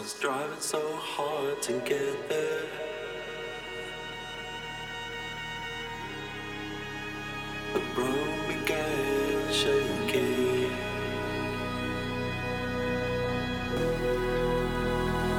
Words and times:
Was 0.00 0.14
driving 0.14 0.60
so 0.60 0.80
hard 0.96 1.60
to 1.60 1.72
get 1.80 2.28
there. 2.30 2.62
The 7.74 7.80
road 8.00 8.48
began 8.48 9.52
shaking. 9.52 10.72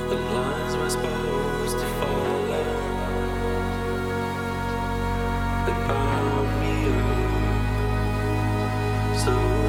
The 0.09 0.15
lines 0.35 0.75
were 0.77 0.89
supposed 0.91 1.79
to 1.79 1.85
follow. 1.99 2.67
They 5.65 5.77
bound 5.87 6.49
me 6.61 6.73
up 6.99 7.49
so 9.17 9.60